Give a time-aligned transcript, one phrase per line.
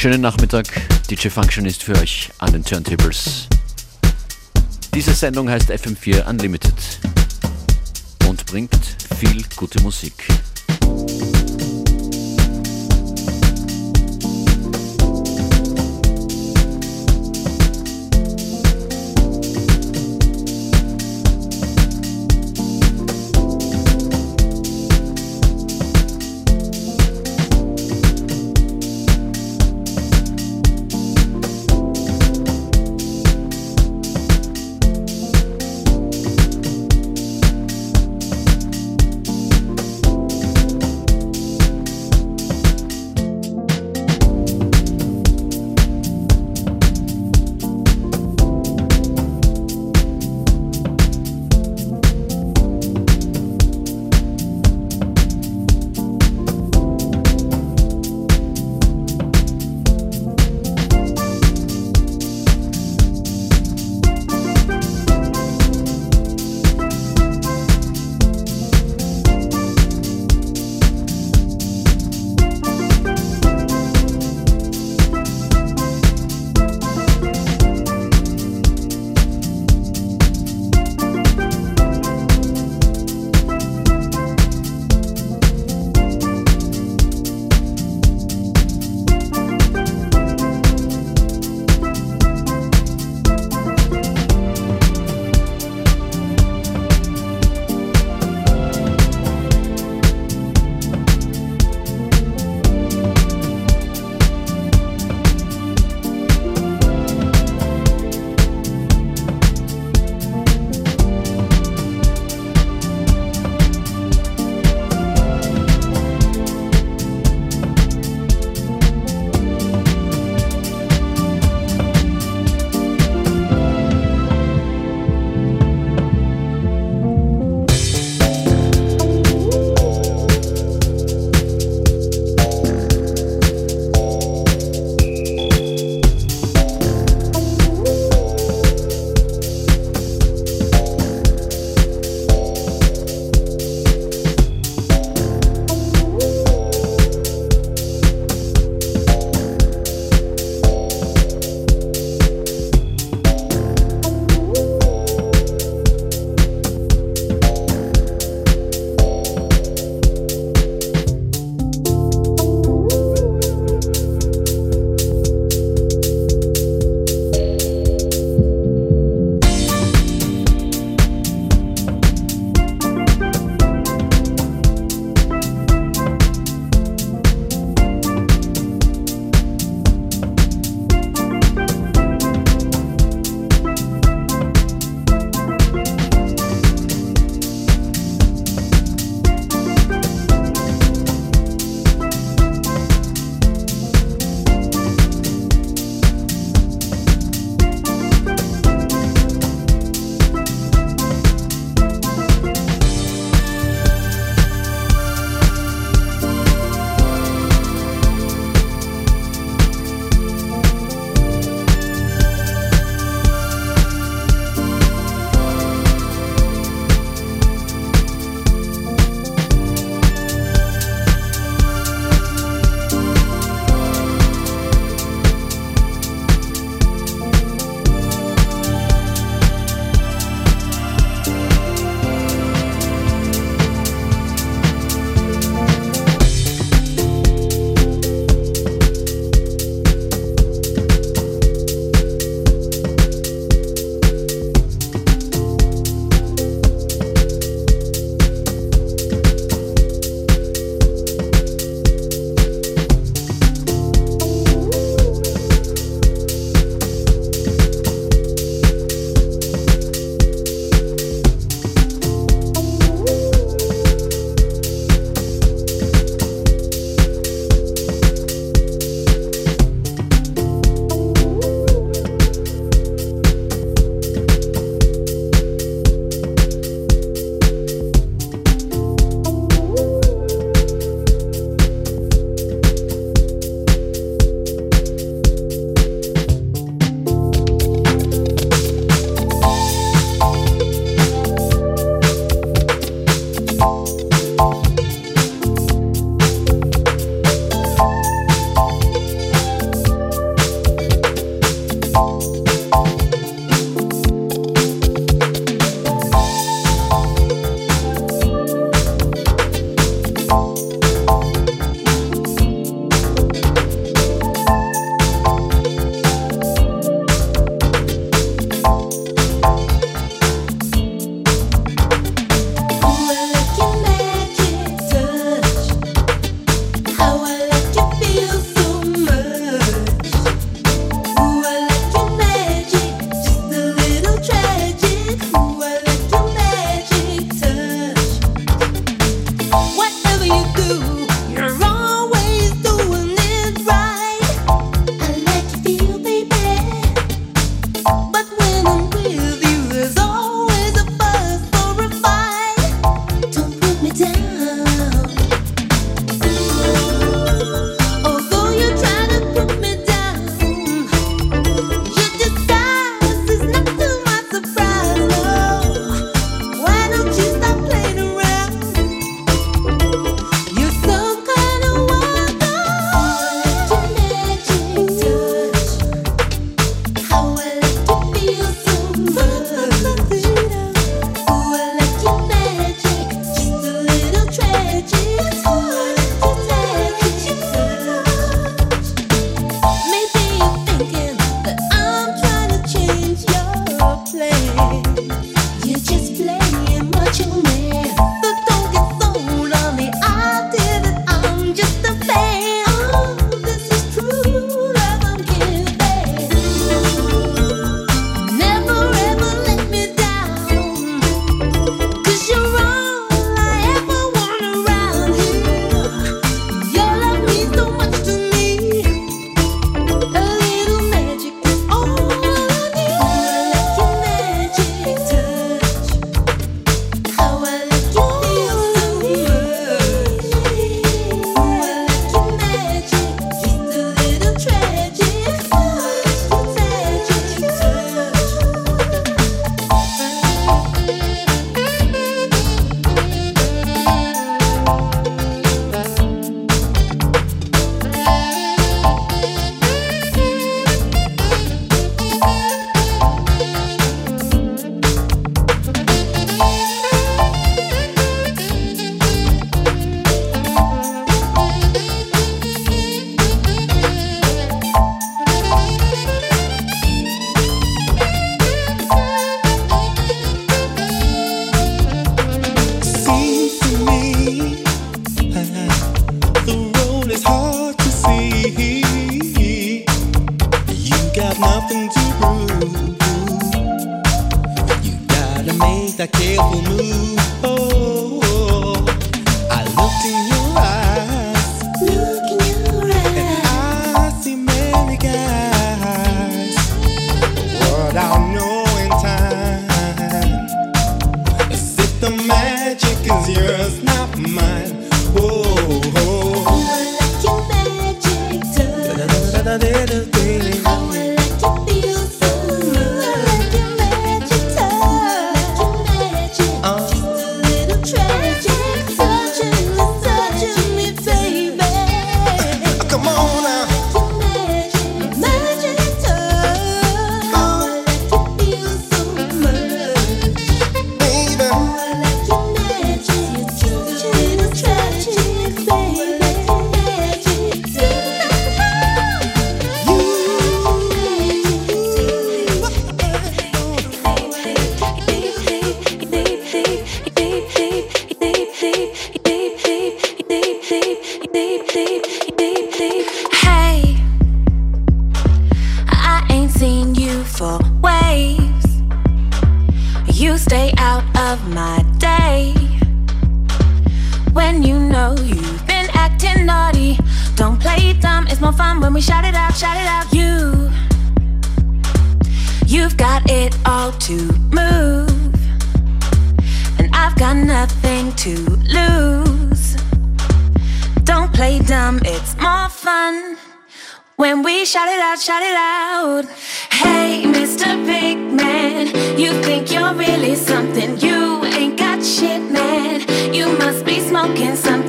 [0.00, 0.68] Schönen Nachmittag,
[1.10, 3.48] DJ Function ist für euch an den Turntables.
[4.94, 6.72] Diese Sendung heißt FM4 Unlimited
[8.28, 8.78] und bringt
[9.18, 10.14] viel gute Musik.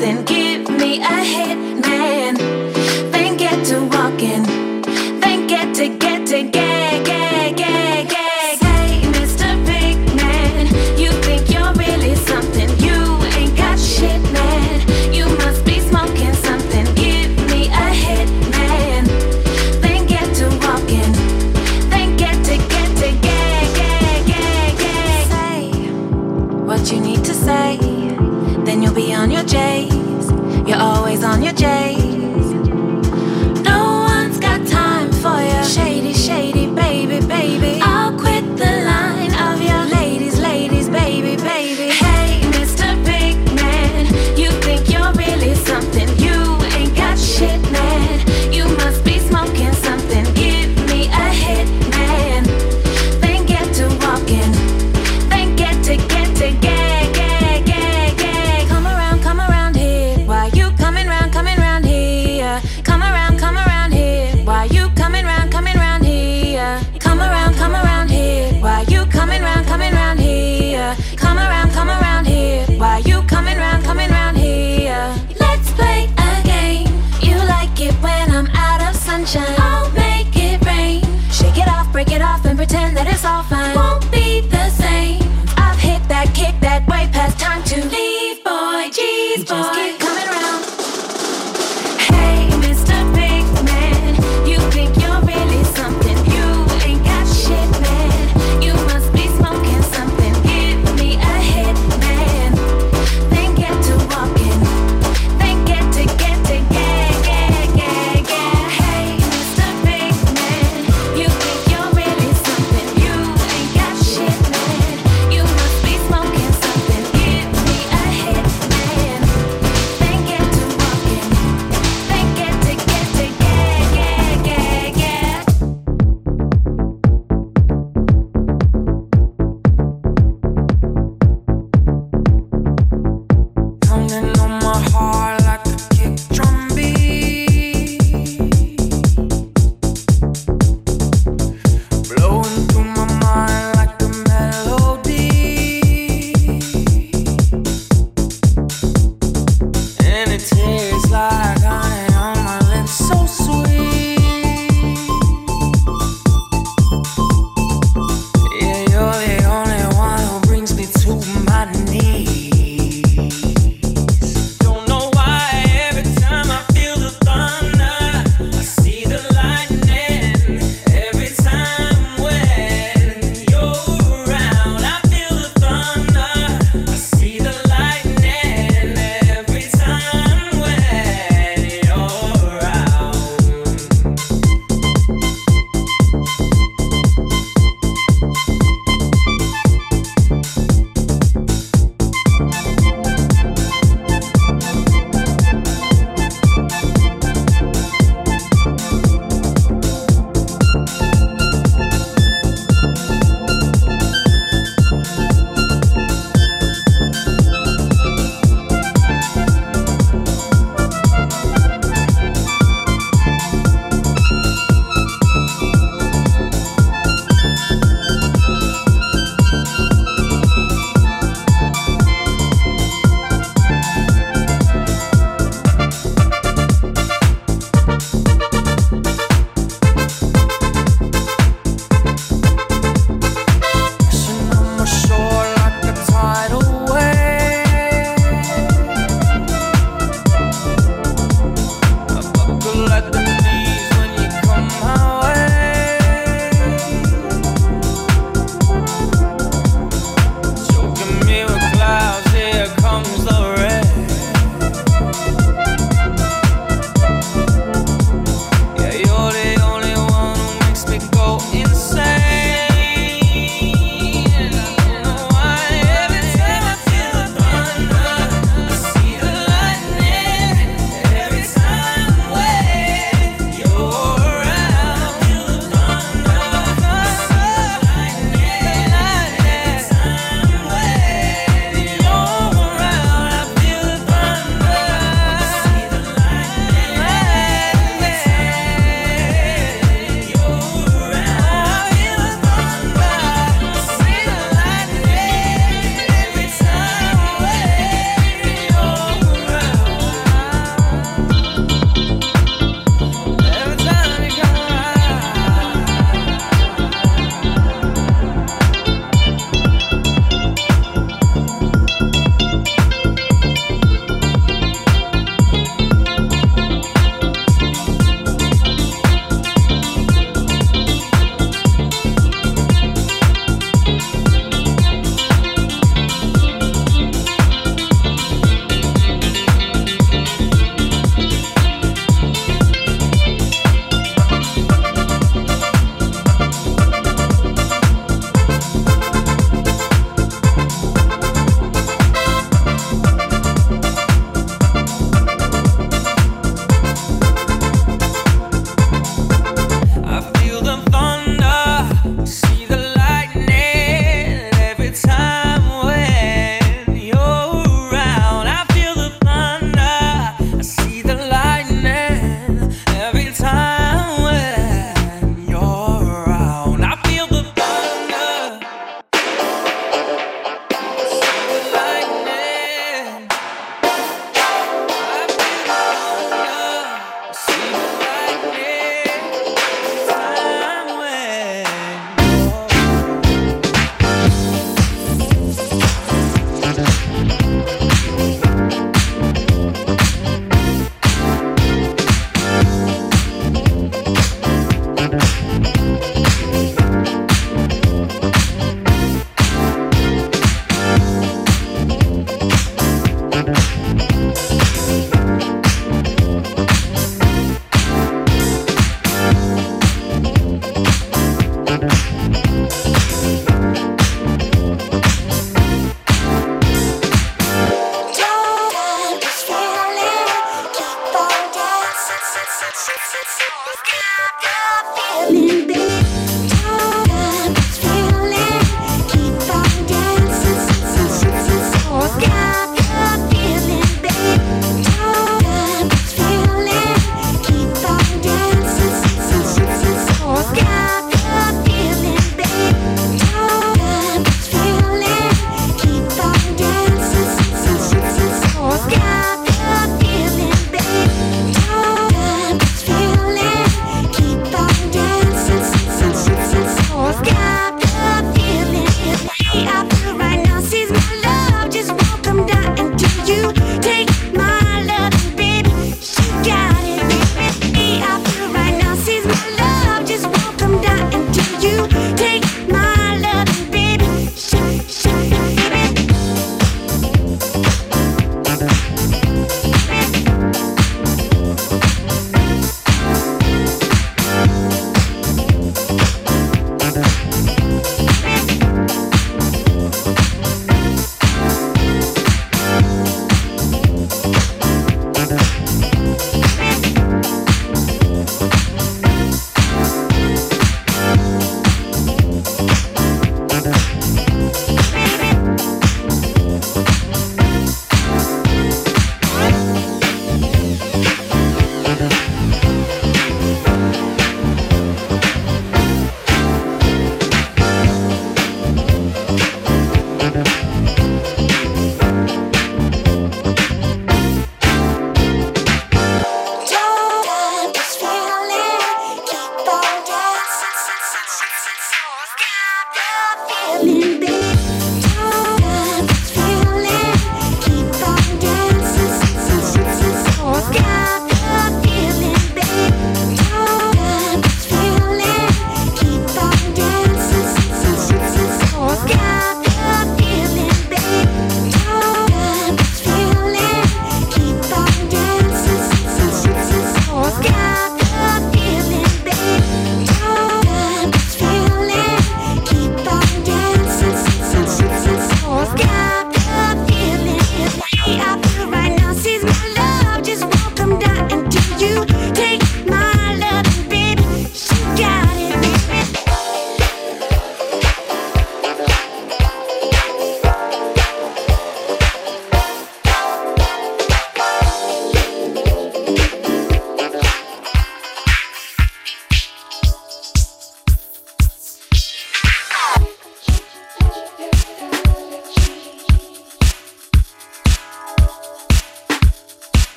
[0.00, 0.37] then keep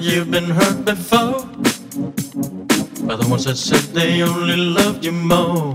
[0.00, 1.44] you've been hurt before
[3.06, 5.74] by the ones that said they only loved you more.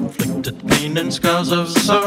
[0.00, 1.99] Inflicted pain and scars of sorrow.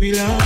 [0.00, 0.39] FM4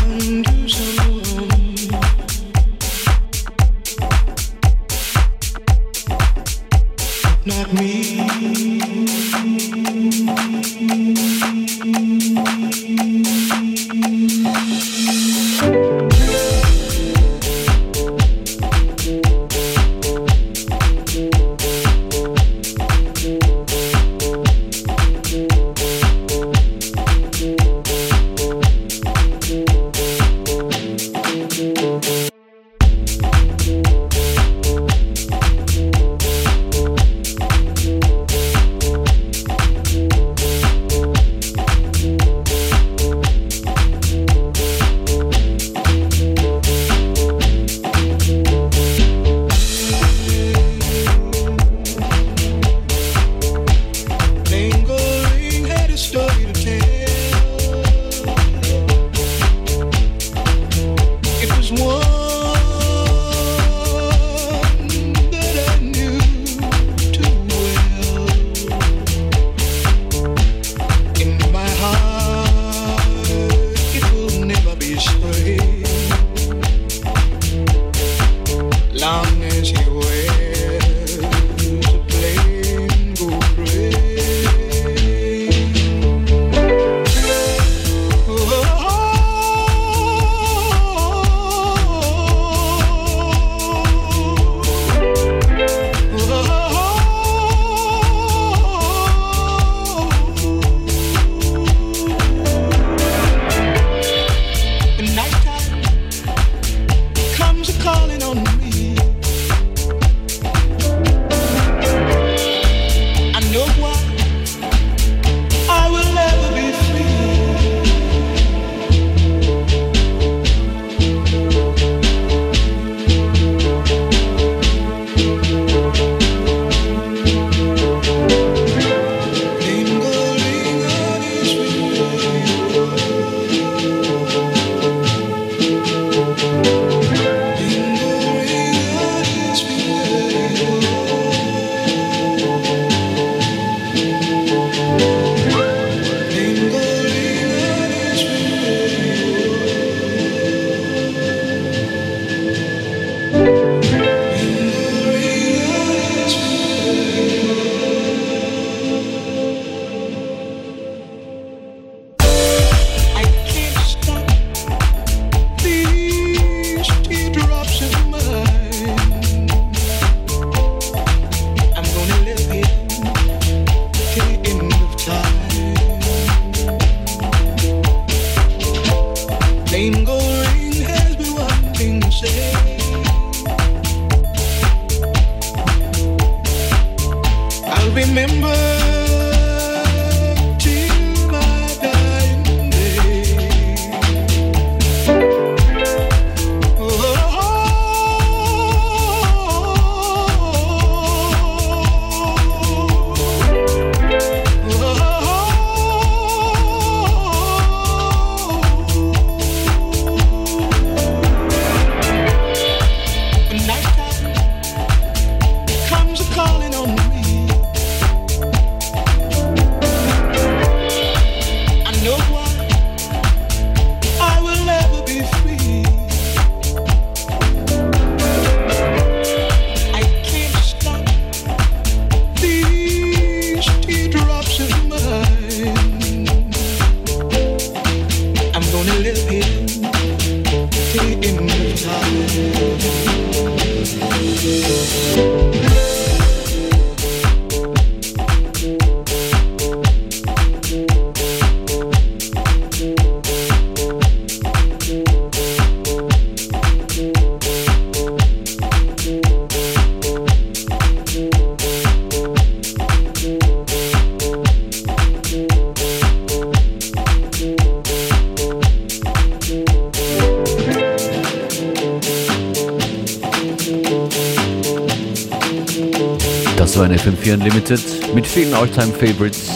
[277.64, 279.48] Unlimited mit vielen Alltime Favorites.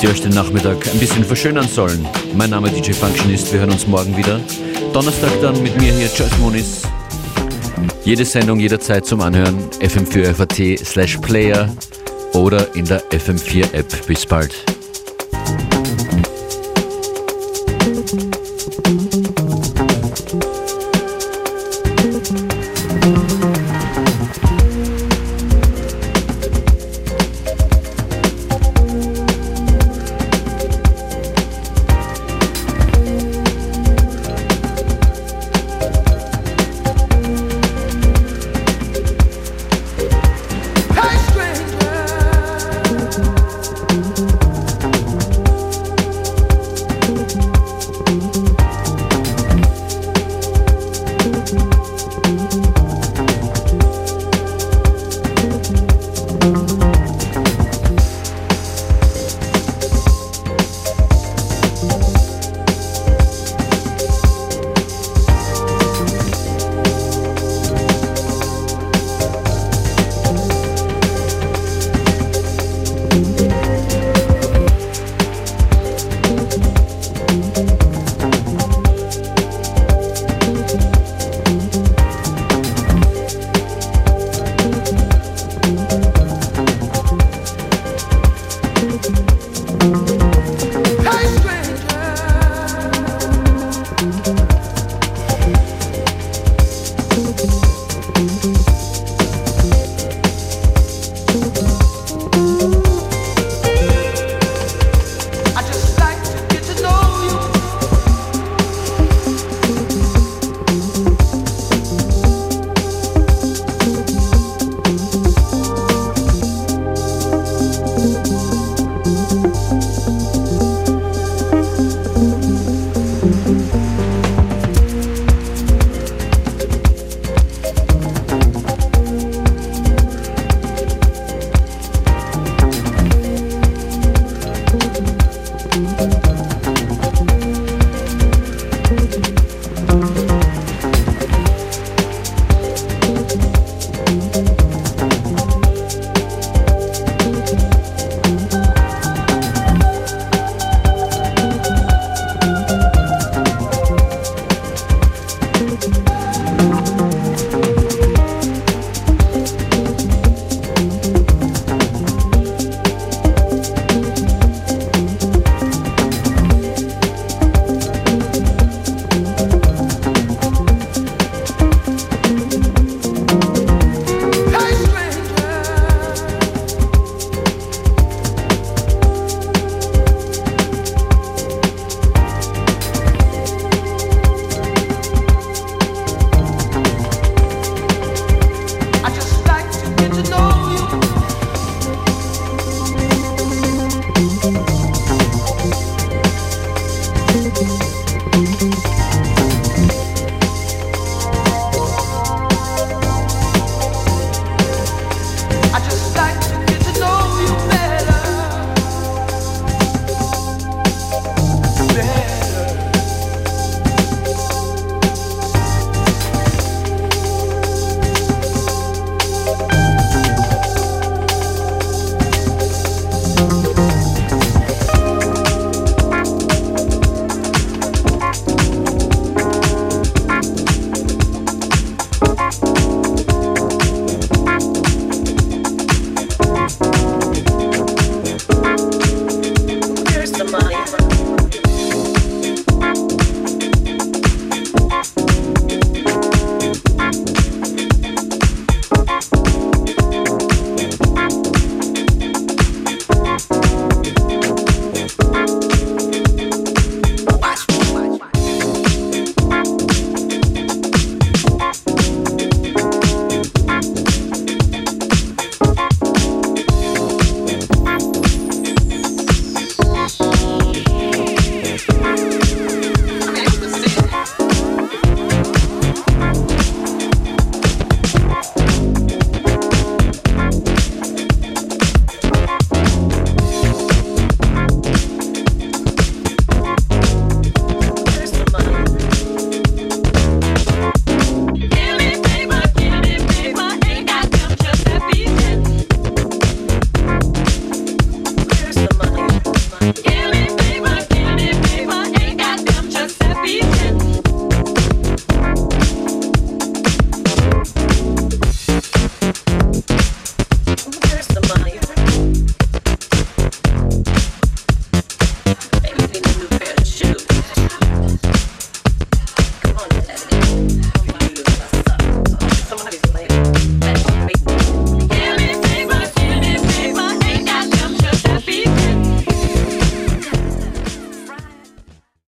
[0.00, 2.04] die euch den Nachmittag ein bisschen verschönern sollen.
[2.34, 4.40] Mein Name DJ Functionist, wir hören uns morgen wieder.
[4.92, 6.82] Donnerstag dann mit mir hier, Joyce Moniz.
[8.04, 11.72] Jede Sendung jederzeit zum Anhören, fm4fat slash player
[12.32, 14.06] oder in der FM4 App.
[14.08, 14.71] Bis bald.